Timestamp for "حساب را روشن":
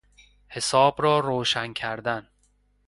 0.49-1.73